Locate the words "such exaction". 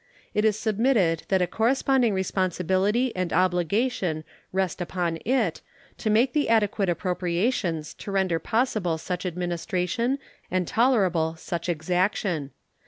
11.35-12.49